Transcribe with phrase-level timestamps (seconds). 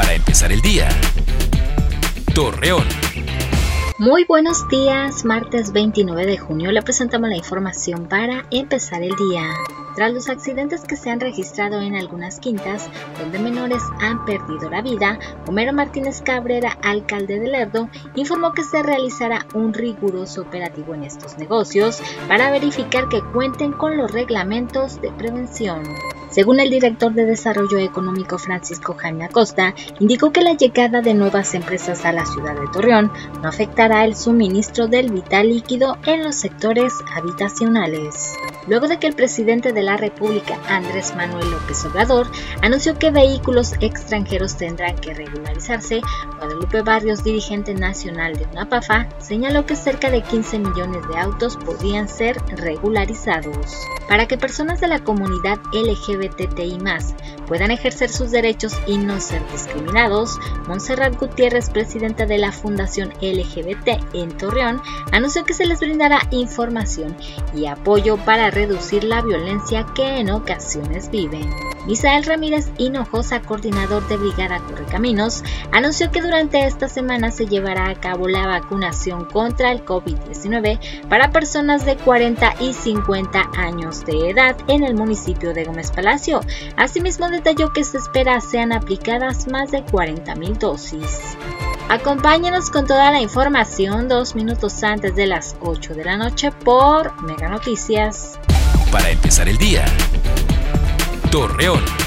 [0.00, 0.88] Para empezar el día.
[2.34, 2.86] Torreón.
[3.98, 9.42] Muy buenos días, martes 29 de junio le presentamos la información para empezar el día.
[9.96, 14.80] Tras los accidentes que se han registrado en algunas quintas, donde menores han perdido la
[14.80, 21.04] vida, Homero Martínez Cabrera, alcalde de Lerdo, informó que se realizará un riguroso operativo en
[21.04, 25.82] estos negocios para verificar que cuenten con los reglamentos de prevención.
[26.30, 31.54] Según el director de Desarrollo Económico Francisco Jaime Acosta, indicó que la llegada de nuevas
[31.54, 33.10] empresas a la ciudad de Torreón
[33.42, 38.34] no afectará el suministro del vital líquido en los sectores habitacionales.
[38.68, 42.28] Luego de que el presidente de la República, Andrés Manuel López Obrador,
[42.62, 46.00] anunció que vehículos extranjeros tendrán que regularizarse,
[46.38, 52.08] Guadalupe Barrios, dirigente nacional de UNAPAFA, señaló que cerca de 15 millones de autos podrían
[52.08, 53.74] ser regularizados.
[54.08, 56.19] Para que personas de la comunidad LGBT
[56.78, 57.14] más
[57.50, 64.14] puedan ejercer sus derechos y no ser discriminados, Montserrat Gutiérrez, presidenta de la Fundación LGBT
[64.14, 67.16] en Torreón, anunció que se les brindará información
[67.52, 71.50] y apoyo para reducir la violencia que en ocasiones viven.
[71.86, 77.94] Misael Ramírez Hinojosa, coordinador de Brigada Correcaminos, anunció que durante esta semana se llevará a
[77.94, 84.56] cabo la vacunación contra el COVID-19 para personas de 40 y 50 años de edad
[84.68, 86.42] en el municipio de Gómez Palacio.
[86.76, 91.36] Asimismo, detalló que se espera sean aplicadas más de 40.000 dosis.
[91.88, 97.20] Acompáñenos con toda la información dos minutos antes de las 8 de la noche por
[97.22, 98.38] Mega Noticias.
[98.92, 99.86] Para empezar el día.
[101.30, 101.99] Torreón.